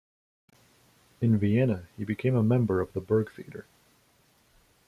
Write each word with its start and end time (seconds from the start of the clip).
In 1.21 1.37
Vienna, 1.37 1.87
he 1.95 2.03
became 2.05 2.35
a 2.35 2.41
member 2.41 2.81
of 2.81 2.91
the 2.93 2.99
Burgtheater. 2.99 3.65